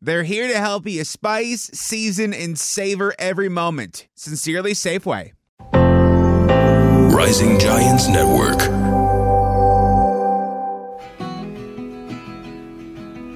They're 0.00 0.22
here 0.22 0.46
to 0.46 0.58
help 0.60 0.86
you 0.86 1.02
spice, 1.02 1.70
season, 1.74 2.32
and 2.32 2.56
savor 2.56 3.12
every 3.18 3.48
moment. 3.48 4.06
Sincerely, 4.14 4.72
Safeway. 4.72 5.32
Rising 7.10 7.58
Giants 7.58 8.06
Network. 8.06 8.60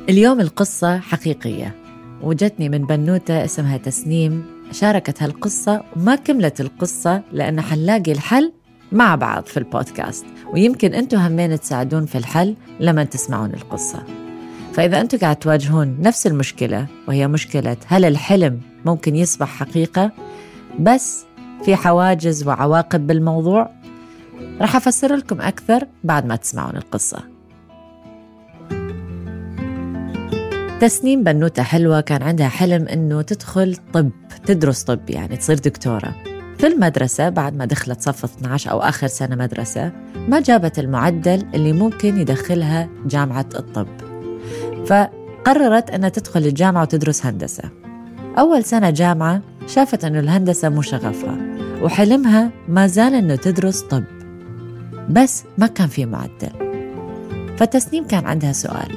اليوم 0.09 0.41
القصة 0.41 0.99
حقيقية 0.99 1.77
وجتني 2.23 2.69
من 2.69 2.87
بنوتة 2.87 3.45
اسمها 3.45 3.77
تسنيم 3.77 4.45
شاركت 4.73 5.23
هالقصة 5.23 5.85
وما 5.97 6.15
كملت 6.15 6.61
القصة 6.61 7.23
لأن 7.33 7.61
حنلاقي 7.61 8.13
الحل 8.13 8.53
مع 8.93 9.15
بعض 9.15 9.45
في 9.47 9.57
البودكاست 9.57 10.27
ويمكن 10.53 10.95
أنتم 10.95 11.19
همين 11.19 11.61
تساعدون 11.61 12.07
في 12.07 12.19
الحل 12.19 12.57
لما 12.81 13.05
تسمعون 13.05 13.55
القصة 13.55 14.22
فإذا 14.75 15.01
أنتم 15.01 15.19
قاعد 15.19 15.37
تواجهون 15.37 15.97
نفس 16.01 16.27
المشكلة 16.27 16.87
وهي 17.09 17.29
مشكلة 17.29 17.77
هل 17.87 18.05
الحلم 18.05 18.61
ممكن 18.85 19.17
يصبح 19.17 19.49
حقيقة؟ 19.49 20.13
بس 20.81 21.25
في 21.65 21.77
حواجز 21.77 22.47
وعواقب 22.47 23.07
بالموضوع. 23.07 23.71
راح 24.61 24.77
أفسر 24.77 25.17
لكم 25.17 25.41
أكثر 25.41 25.87
بعد 26.05 26.27
ما 26.27 26.37
تسمعون 26.37 26.77
القصة. 26.77 27.19
تسنيم 30.81 31.25
بنوتة 31.25 31.63
حلوة 31.63 32.01
كان 32.01 32.23
عندها 32.23 32.49
حلم 32.49 32.89
إنه 32.89 33.23
تدخل 33.23 33.77
طب 33.93 34.11
تدرس 34.47 34.83
طب 34.83 35.11
يعني 35.11 35.37
تصير 35.37 35.59
دكتورة. 35.59 36.15
في 36.59 36.67
المدرسة 36.67 37.29
بعد 37.29 37.57
ما 37.57 37.65
دخلت 37.65 38.01
صف 38.01 38.25
12 38.25 38.71
أو 38.71 38.81
آخر 38.81 39.07
سنة 39.07 39.37
مدرسة 39.37 39.93
ما 40.29 40.41
جابت 40.41 40.79
المعدل 40.79 41.47
اللي 41.55 41.73
ممكن 41.73 42.19
يدخلها 42.21 42.89
جامعة 43.07 43.47
الطب. 43.55 44.12
فقررت 44.87 45.91
أنها 45.91 46.09
تدخل 46.09 46.41
الجامعة 46.41 46.83
وتدرس 46.83 47.27
هندسة. 47.27 47.63
أول 48.39 48.65
سنة 48.65 48.91
جامعة 48.91 49.43
شافت 49.67 50.05
أنه 50.05 50.21
الهندسة 50.21 50.69
مو 50.69 50.83
شغفها 50.83 51.37
وحلمها 51.83 52.51
ما 52.69 52.87
زال 52.87 53.15
أنه 53.15 53.37
تدرس 53.37 53.81
طب 53.81 54.05
بس 55.09 55.45
ما 55.59 55.67
كان 55.67 55.89
في 55.89 56.07
معدل. 56.07 56.73
فتسنيم 57.57 58.07
كان 58.07 58.27
عندها 58.27 58.53
سؤال 58.53 58.93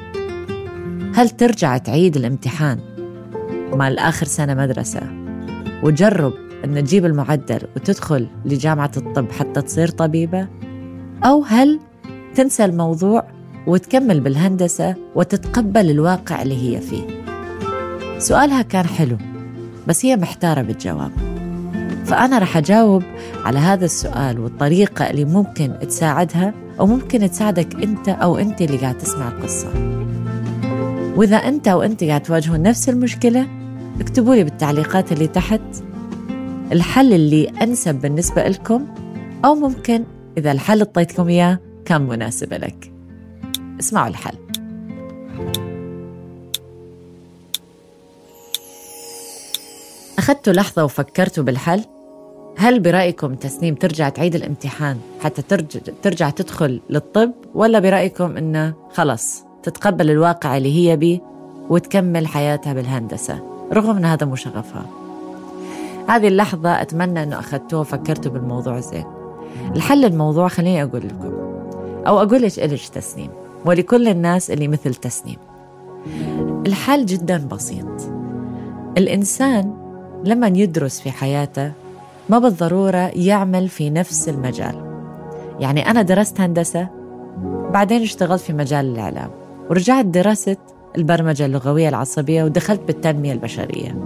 هل 1.14 1.30
ترجع 1.30 1.78
تعيد 1.78 2.16
الامتحان 2.16 2.78
مال 3.72 3.98
آخر 3.98 4.26
سنة 4.26 4.54
مدرسة 4.54 5.00
وجرب 5.82 6.32
أن 6.64 6.84
تجيب 6.84 7.04
المعدل 7.04 7.60
وتدخل 7.76 8.28
لجامعة 8.44 8.90
الطب 8.96 9.32
حتى 9.32 9.62
تصير 9.62 9.88
طبيبة؟ 9.88 10.48
أو 11.24 11.42
هل 11.42 11.80
تنسى 12.34 12.64
الموضوع 12.64 13.24
وتكمل 13.66 14.20
بالهندسة 14.20 14.94
وتتقبل 15.14 15.90
الواقع 15.90 16.42
اللي 16.42 16.76
هي 16.76 16.80
فيه. 16.80 17.02
سؤالها 18.18 18.62
كان 18.62 18.86
حلو 18.86 19.16
بس 19.86 20.06
هي 20.06 20.16
محتارة 20.16 20.62
بالجواب. 20.62 21.10
فأنا 22.04 22.38
رح 22.38 22.56
أجاوب 22.56 23.02
على 23.44 23.58
هذا 23.58 23.84
السؤال 23.84 24.40
والطريقة 24.40 25.10
اللي 25.10 25.24
ممكن 25.24 25.72
تساعدها 25.88 26.54
أو 26.80 26.86
ممكن 26.86 27.30
تساعدك 27.30 27.82
أنت 27.82 28.08
أو 28.08 28.38
أنت 28.38 28.62
اللي 28.62 28.76
قاعد 28.76 28.98
تسمع 28.98 29.28
القصة. 29.28 29.68
وإذا 31.16 31.36
أنت 31.36 31.68
أو 31.68 31.82
أنت 31.82 32.04
قاعد 32.04 32.22
تواجهون 32.22 32.62
نفس 32.62 32.88
المشكلة 32.88 33.46
اكتبوا 34.00 34.34
لي 34.34 34.44
بالتعليقات 34.44 35.12
اللي 35.12 35.26
تحت 35.26 35.60
الحل 36.72 37.12
اللي 37.12 37.48
أنسب 37.62 37.94
بالنسبة 37.94 38.48
لكم 38.48 38.86
أو 39.44 39.54
ممكن 39.54 40.04
إذا 40.38 40.52
الحل 40.52 40.78
اعطيتكم 40.78 41.28
إياه 41.28 41.58
كان 41.84 42.02
مناسب 42.02 42.54
لك. 42.54 42.95
اسمعوا 43.80 44.08
الحل. 44.08 44.34
أخذتوا 50.18 50.52
لحظة 50.52 50.84
وفكرتوا 50.84 51.44
بالحل؟ 51.44 51.84
هل 52.58 52.80
برأيكم 52.80 53.34
تسنيم 53.34 53.74
ترجع 53.74 54.08
تعيد 54.08 54.34
الامتحان 54.34 54.98
حتى 55.20 55.42
ترجع, 55.42 55.80
ترجع 56.02 56.30
تدخل 56.30 56.80
للطب؟ 56.90 57.32
ولا 57.54 57.78
برأيكم 57.78 58.36
إنه 58.36 58.74
خلص 58.92 59.42
تتقبل 59.62 60.10
الواقع 60.10 60.56
اللي 60.56 60.76
هي 60.76 60.96
بيه 60.96 61.20
وتكمل 61.70 62.26
حياتها 62.26 62.72
بالهندسة؟ 62.72 63.40
رغم 63.72 63.96
أن 63.96 64.04
هذا 64.04 64.26
مو 64.26 64.36
شغفها. 64.36 64.86
هذه 66.08 66.28
اللحظة 66.28 66.82
أتمنى 66.82 67.22
أنه 67.22 67.38
أخذتوه 67.38 67.80
وفكرتوا 67.80 68.32
بالموضوع 68.32 68.80
زين. 68.80 69.04
الحل 69.76 70.04
الموضوع 70.04 70.48
خليني 70.48 70.82
أقول 70.82 71.06
لكم 71.06 71.32
أو 72.06 72.22
أقول 72.22 72.42
لك 72.42 72.58
إلش 72.58 72.88
تسنيم. 72.88 73.45
ولكل 73.66 74.08
الناس 74.08 74.50
اللي 74.50 74.68
مثل 74.68 74.94
تسنيم. 74.94 75.36
الحل 76.66 77.06
جدا 77.06 77.48
بسيط. 77.50 77.86
الإنسان 78.98 79.74
لما 80.24 80.46
يدرس 80.46 81.00
في 81.00 81.10
حياته 81.10 81.72
ما 82.28 82.38
بالضرورة 82.38 83.10
يعمل 83.14 83.68
في 83.68 83.90
نفس 83.90 84.28
المجال. 84.28 84.86
يعني 85.60 85.90
أنا 85.90 86.02
درست 86.02 86.40
هندسة 86.40 86.88
بعدين 87.72 88.02
اشتغلت 88.02 88.42
في 88.42 88.52
مجال 88.52 88.86
الإعلام 88.86 89.30
ورجعت 89.70 90.04
درست 90.04 90.58
البرمجة 90.96 91.46
اللغوية 91.46 91.88
العصبية 91.88 92.44
ودخلت 92.44 92.80
بالتنمية 92.80 93.32
البشرية. 93.32 93.96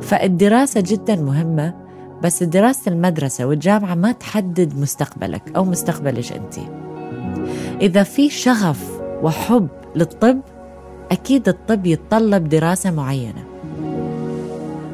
فالدراسة 0.00 0.80
جدا 0.86 1.16
مهمة 1.16 1.74
بس 2.22 2.42
دراسة 2.42 2.92
المدرسة 2.92 3.44
والجامعة 3.44 3.94
ما 3.94 4.12
تحدد 4.12 4.78
مستقبلك 4.78 5.42
أو 5.56 5.64
مستقبلك 5.64 6.32
أنت. 6.32 6.54
إذا 7.80 8.02
في 8.02 8.30
شغف 8.30 9.00
وحب 9.22 9.68
للطب 9.96 10.40
أكيد 11.10 11.48
الطب 11.48 11.86
يتطلب 11.86 12.48
دراسة 12.48 12.90
معينة. 12.90 13.44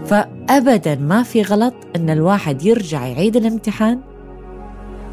فأبدا 0.06 0.94
ما 0.94 1.22
في 1.22 1.42
غلط 1.42 1.74
إن 1.96 2.10
الواحد 2.10 2.62
يرجع 2.62 3.06
يعيد 3.06 3.36
الامتحان 3.36 4.00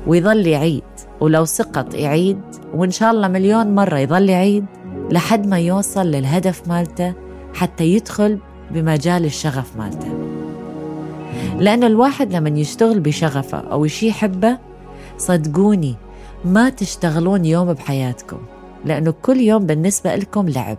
ويظل 0.08 0.48
يعيد 0.48 0.84
ولو 1.22 1.46
سقط 1.46 1.96
يعيد 1.96 2.42
وإن 2.74 2.92
شاء 2.92 3.12
الله 3.12 3.28
مليون 3.28 3.76
مرة 3.76 3.98
يظل 3.98 4.30
يعيد 4.30 4.66
لحد 5.12 5.48
ما 5.48 5.60
يوصل 5.60 6.08
للهدف 6.08 6.68
مالته 6.68 7.14
حتى 7.54 7.84
يدخل 7.84 8.40
بمجال 8.72 9.26
الشغف 9.26 9.78
مالته. 9.78 10.34
لأن 11.60 11.84
الواحد 11.84 12.36
لما 12.36 12.60
يشتغل 12.60 13.00
بشغفه 13.00 13.58
أو 13.58 13.88
شيء 13.88 14.10
يحبه 14.10 14.58
صدقوني 15.18 15.96
ما 16.46 16.70
تشتغلون 16.70 17.46
يوم 17.46 17.74
بحياتكم 17.74 18.38
لأنه 18.86 19.14
كل 19.22 19.38
يوم 19.38 19.66
بالنسبة 19.66 20.16
لكم 20.16 20.50
لعب. 20.50 20.78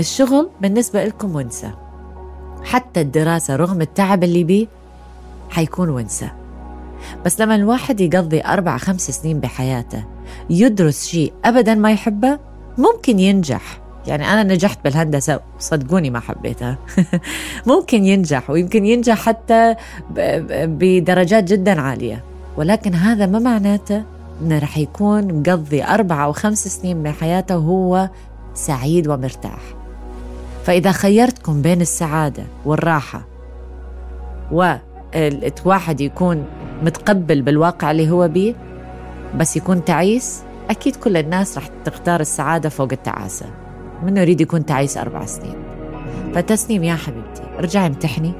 الشغل 0.00 0.50
بالنسبة 0.60 1.04
لكم 1.04 1.36
ونسة. 1.36 1.74
حتى 2.64 3.00
الدراسة 3.00 3.56
رغم 3.56 3.80
التعب 3.80 4.24
اللي 4.24 4.44
بيه 4.44 4.66
حيكون 5.50 5.88
ونسة. 5.88 6.32
بس 7.24 7.40
لما 7.40 7.54
الواحد 7.54 8.00
يقضي 8.00 8.42
أربع 8.42 8.76
خمس 8.76 9.10
سنين 9.10 9.40
بحياته 9.40 10.04
يدرس 10.50 11.06
شيء 11.06 11.32
أبدا 11.44 11.74
ما 11.74 11.92
يحبه 11.92 12.38
ممكن 12.78 13.18
ينجح. 13.18 13.80
يعني 14.06 14.32
أنا 14.32 14.42
نجحت 14.42 14.84
بالهندسة 14.84 15.40
صدقوني 15.58 16.10
ما 16.10 16.20
حبيتها. 16.20 16.78
ممكن 17.66 18.04
ينجح 18.04 18.50
ويمكن 18.50 18.86
ينجح 18.86 19.18
حتى 19.18 19.74
بدرجات 20.64 21.44
جدا 21.44 21.80
عالية. 21.80 22.24
ولكن 22.56 22.94
هذا 22.94 23.26
ما 23.26 23.38
معناته 23.38 24.04
رح 24.42 24.78
يكون 24.78 25.40
مقضي 25.40 25.84
أربعة 25.84 26.24
أو 26.24 26.32
خمس 26.32 26.68
سنين 26.68 26.96
من 26.96 27.12
حياته 27.12 27.56
وهو 27.58 28.08
سعيد 28.54 29.08
ومرتاح. 29.08 29.60
فإذا 30.64 30.92
خيرتكم 30.92 31.62
بين 31.62 31.80
السعادة 31.80 32.42
والراحة 32.64 33.22
واحد 35.64 36.00
يكون 36.00 36.44
متقبل 36.82 37.42
بالواقع 37.42 37.90
اللي 37.90 38.10
هو 38.10 38.28
بيه 38.28 38.54
بس 39.36 39.56
يكون 39.56 39.84
تعيس 39.84 40.42
أكيد 40.70 40.96
كل 40.96 41.16
الناس 41.16 41.58
رح 41.58 41.68
تختار 41.84 42.20
السعادة 42.20 42.68
فوق 42.68 42.88
التعاسة. 42.92 43.46
منه 44.02 44.20
يريد 44.20 44.40
يكون 44.40 44.66
تعيس 44.66 44.96
أربع 44.96 45.26
سنين؟ 45.26 45.56
فتسنيم 46.34 46.84
يا 46.84 46.94
حبيبتي 46.94 47.42
ارجعي 47.58 47.86
امتحني 47.86 48.32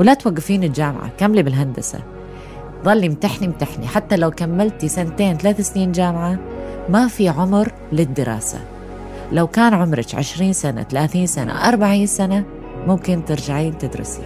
ولا 0.00 0.14
توقفين 0.14 0.64
الجامعة 0.64 1.10
كملي 1.18 1.42
بالهندسة. 1.42 1.98
ضلي 2.84 3.06
امتحني 3.06 3.46
امتحني. 3.46 3.86
حتى 3.86 4.16
لو 4.16 4.30
كملتي 4.30 4.88
سنتين 4.88 5.36
ثلاث 5.36 5.60
سنين 5.60 5.92
جامعة 5.92 6.38
ما 6.88 7.08
في 7.08 7.28
عمر 7.28 7.72
للدراسة. 7.92 8.58
لو 9.32 9.46
كان 9.46 9.74
عمرك 9.74 10.14
عشرين 10.14 10.52
سنة 10.52 10.82
ثلاثين 10.82 11.26
سنة 11.26 11.68
أربعين 11.68 12.06
سنة 12.06 12.44
ممكن 12.86 13.24
ترجعين 13.24 13.78
تدرسي 13.78 14.22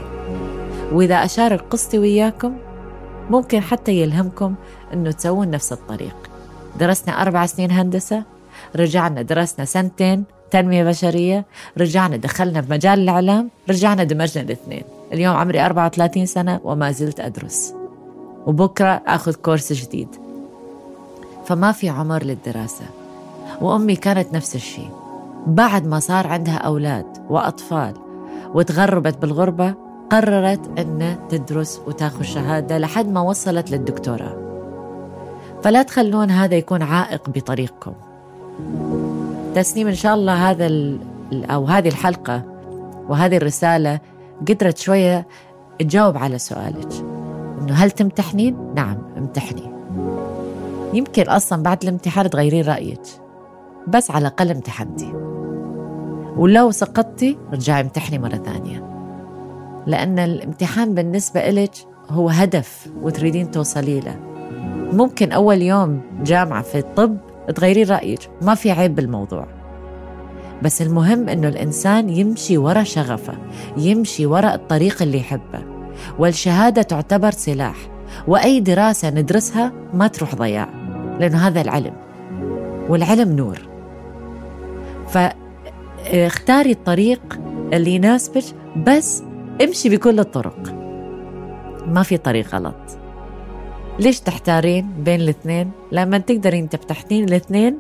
وإذا 0.92 1.14
أشارك 1.14 1.60
قصتي 1.60 1.98
وياكم 1.98 2.56
ممكن 3.30 3.60
حتى 3.60 3.92
يلهمكم 3.92 4.54
أنه 4.92 5.10
تسوون 5.10 5.50
نفس 5.50 5.72
الطريق. 5.72 6.16
درسنا 6.80 7.22
أربع 7.22 7.46
سنين 7.46 7.70
هندسة 7.70 8.22
رجعنا 8.76 9.22
درسنا 9.22 9.64
سنتين 9.64 10.24
تنمية 10.50 10.84
بشرية 10.84 11.44
رجعنا 11.78 12.16
دخلنا 12.16 12.62
في 12.62 12.70
مجال 12.70 12.98
الإعلام 12.98 13.50
رجعنا 13.70 14.04
دمجنا 14.04 14.44
الاثنين. 14.44 14.82
اليوم 15.12 15.36
عمري 15.36 15.66
34 15.66 16.26
سنة 16.26 16.60
وما 16.64 16.92
زلت 16.92 17.20
أدرس. 17.20 17.74
وبكرة 18.46 19.02
أخذ 19.06 19.34
كورس 19.34 19.72
جديد. 19.72 20.08
فما 21.44 21.72
في 21.72 21.88
عمر 21.88 22.22
للدراسة. 22.22 22.84
وأمي 23.60 23.96
كانت 23.96 24.32
نفس 24.32 24.54
الشيء. 24.54 24.90
بعد 25.46 25.86
ما 25.86 26.00
صار 26.00 26.26
عندها 26.26 26.56
أولاد 26.56 27.06
وأطفال 27.30 27.94
وتغربت 28.54 29.18
بالغربة 29.18 29.74
قررت 30.10 30.78
أن 30.78 31.16
تدرس 31.28 31.80
وتاخذ 31.86 32.22
شهادة 32.22 32.78
لحد 32.78 33.08
ما 33.08 33.20
وصلت 33.20 33.70
للدكتوراه. 33.70 34.36
فلا 35.62 35.82
تخلون 35.82 36.30
هذا 36.30 36.54
يكون 36.54 36.82
عائق 36.82 37.30
بطريقكم. 37.30 37.92
تسنيم 39.54 39.88
إن 39.88 39.94
شاء 39.94 40.14
الله 40.14 40.50
هذا 40.50 40.98
أو 41.32 41.64
هذه 41.64 41.88
الحلقة 41.88 42.42
وهذه 43.08 43.36
الرسالة 43.36 44.00
قدرت 44.48 44.78
شوية 44.78 45.26
تجاوب 45.78 46.16
على 46.16 46.38
سؤالك. 46.38 47.11
إنه 47.62 47.74
هل 47.74 47.90
تمتحنين؟ 47.90 48.56
نعم 48.74 48.98
امتحني 49.18 49.72
يمكن 50.94 51.22
أصلا 51.22 51.62
بعد 51.62 51.82
الامتحان 51.82 52.30
تغيرين 52.30 52.64
رأيك 52.64 53.00
بس 53.88 54.10
على 54.10 54.22
الأقل 54.22 54.50
امتحنتي. 54.50 55.12
ولو 56.36 56.70
سقطتي 56.70 57.38
رجعي 57.52 57.80
امتحني 57.80 58.18
مرة 58.18 58.36
ثانية. 58.36 58.88
لأن 59.86 60.18
الامتحان 60.18 60.94
بالنسبة 60.94 61.48
إلك 61.48 61.74
هو 62.10 62.28
هدف 62.28 62.90
وتريدين 63.02 63.50
توصلي 63.50 64.00
له. 64.00 64.16
ممكن 64.92 65.32
أول 65.32 65.62
يوم 65.62 66.00
جامعة 66.22 66.62
في 66.62 66.78
الطب 66.78 67.16
تغيرين 67.54 67.88
رأيك 67.88 68.30
ما 68.42 68.54
في 68.54 68.70
عيب 68.70 68.94
بالموضوع. 68.94 69.46
بس 70.62 70.82
المهم 70.82 71.28
إنه 71.28 71.48
الإنسان 71.48 72.08
يمشي 72.08 72.58
ورا 72.58 72.82
شغفه 72.82 73.34
يمشي 73.76 74.26
ورا 74.26 74.54
الطريق 74.54 75.02
اللي 75.02 75.18
يحبه. 75.18 75.71
والشهادة 76.18 76.82
تعتبر 76.82 77.30
سلاح 77.30 77.76
وأي 78.28 78.60
دراسة 78.60 79.10
ندرسها 79.10 79.72
ما 79.94 80.06
تروح 80.06 80.34
ضياع 80.34 80.68
لأنه 81.20 81.38
هذا 81.48 81.60
العلم 81.60 81.92
والعلم 82.88 83.36
نور. 83.36 83.58
فاختاري 85.08 86.70
الطريق 86.70 87.40
اللي 87.72 87.90
يناسبك 87.90 88.44
بس 88.86 89.22
امشي 89.62 89.88
بكل 89.88 90.20
الطرق. 90.20 90.74
ما 91.86 92.02
في 92.02 92.16
طريق 92.16 92.54
غلط. 92.54 92.98
ليش 93.98 94.20
تحتارين 94.20 94.90
بين 94.98 95.20
الاثنين؟ 95.20 95.70
لما 95.92 96.18
تقدرين 96.18 96.68
تفتحين 96.68 97.24
الاثنين 97.24 97.78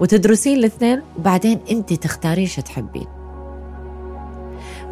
وتدرسين 0.00 0.58
الاثنين 0.58 1.02
وبعدين 1.18 1.60
انت 1.70 1.92
تختارين 1.92 2.46
شو 2.46 2.62
تحبين. 2.62 3.06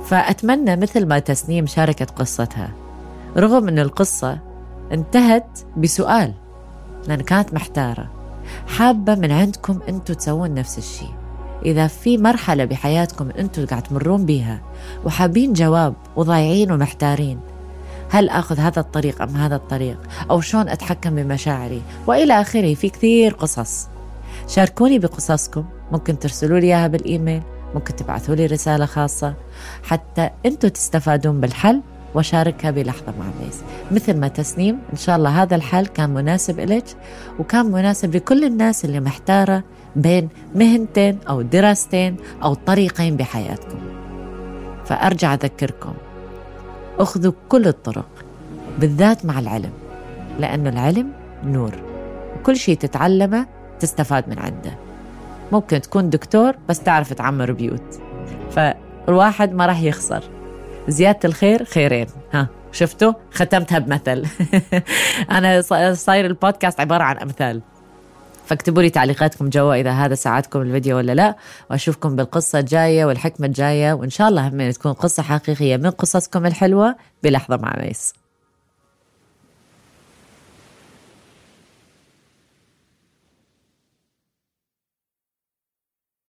فأتمنى 0.09 0.77
مثل 0.77 1.07
ما 1.07 1.19
تسنيم 1.19 1.67
شاركت 1.67 2.11
قصتها. 2.11 2.71
رغم 3.37 3.69
أن 3.69 3.79
القصة 3.79 4.39
انتهت 4.93 5.59
بسؤال 5.77 6.33
لأن 7.09 7.21
كانت 7.21 7.55
محتارة. 7.55 8.11
حابة 8.67 9.15
من 9.15 9.33
عندكم 9.33 9.81
أنتوا 9.89 10.15
تسوون 10.15 10.55
نفس 10.55 10.79
الشيء. 10.79 11.15
إذا 11.65 11.87
في 11.87 12.19
مرحلة 12.19 12.65
بحياتكم 12.65 13.31
أنتوا 13.39 13.65
قاعد 13.65 13.83
تمرون 13.83 14.27
بيها 14.27 14.61
وحابين 15.05 15.53
جواب 15.53 15.95
وضايعين 16.17 16.73
ومحتارين 16.73 17.41
هل 18.11 18.29
أخذ 18.29 18.59
هذا 18.59 18.81
الطريق 18.81 19.23
أم 19.23 19.37
هذا 19.37 19.57
الطريق؟ 19.57 19.99
أو 20.31 20.41
شلون 20.41 20.69
أتحكم 20.69 21.15
بمشاعري؟ 21.15 21.83
وإلى 22.07 22.41
آخره 22.41 22.75
في 22.75 22.89
كثير 22.89 23.35
قصص. 23.35 23.89
شاركوني 24.49 24.99
بقصصكم. 24.99 25.65
ممكن 25.93 26.19
ترسلوا 26.19 26.59
لي 26.59 26.67
إياها 26.67 26.87
بالإيميل. 26.87 27.43
ممكن 27.75 27.97
تبعثوا 27.97 28.35
لي 28.35 28.47
رسالة 28.47 28.87
خاصة. 28.87 29.35
حتى 29.83 30.31
أنتوا 30.47 30.69
تستفادون 30.69 31.41
بالحل 31.41 31.83
وشاركها 32.15 32.71
بلحظة 32.71 33.15
مع 33.19 33.25
الناس 33.39 33.61
مثل 33.91 34.17
ما 34.21 34.29
تسنيم 34.29 34.79
إن 34.93 34.97
شاء 34.97 35.17
الله 35.17 35.43
هذا 35.43 35.57
الحل 35.57 35.87
كان 35.87 36.11
مناسب 36.11 36.61
إلك 36.61 36.85
وكان 37.39 37.67
مناسب 37.67 38.17
لكل 38.17 38.45
الناس 38.45 38.85
اللي 38.85 39.01
محتارة 39.01 39.63
بين 39.97 40.29
مهنتين 40.55 41.19
أو 41.29 41.43
دراستين 41.43 42.17
أو 42.43 42.55
طريقين 42.55 43.17
بحياتكم. 43.17 43.79
فأرجع 44.87 45.35
أذكركم 45.35 45.95
أخذوا 46.99 47.33
كل 47.49 47.69
الطرق 47.69 48.09
بالذات 48.79 49.25
مع 49.25 49.39
العلم 49.39 49.71
لأنه 50.39 50.71
العلم 50.71 51.13
نور 51.45 51.75
وكل 52.37 52.57
شيء 52.57 52.77
تتعلمه 52.77 53.47
تستفاد 53.81 54.29
من 54.29 54.39
عنده. 54.39 54.88
ممكن 55.53 55.81
تكون 55.81 56.11
دكتور 56.11 56.57
بس 56.69 56.81
تعرف 56.81 57.13
تعمر 57.13 57.53
بيوت. 57.53 58.01
فالواحد 58.51 59.53
ما 59.53 59.67
راح 59.67 59.83
يخسر. 59.83 60.23
زيادة 60.89 61.19
الخير 61.25 61.65
خيرين. 61.65 62.07
ها 62.33 62.49
شفتوا؟ 62.73 63.13
ختمتها 63.33 63.79
بمثل. 63.79 64.27
أنا 65.31 65.61
صاير 65.95 66.27
البودكاست 66.27 66.81
عبارة 66.81 67.03
عن 67.03 67.19
أمثال. 67.19 67.63
فاكتبوا 68.47 68.83
لي 68.83 68.91
تعليقاتكم 68.91 69.49
جوا 69.49 69.75
إذا 69.75 69.91
هذا 69.91 70.15
ساعدكم 70.15 70.63
الفيديو 70.63 70.97
ولا 70.97 71.13
لا 71.13 71.37
وأشوفكم 71.71 72.17
بالقصة 72.17 72.59
الجاية 72.59 73.05
والحكمة 73.05 73.47
الجاية 73.47 73.93
وإن 73.93 74.11
شاء 74.11 74.29
الله 74.29 74.49
هم 74.49 74.71
تكون 74.71 74.93
قصة 74.93 75.23
حقيقية 75.23 75.77
من 75.77 75.91
قصصكم 75.91 76.47
الحلوة 76.47 76.97
بلحظة 77.23 77.57
مع 77.57 77.75
ميس. 77.79 78.13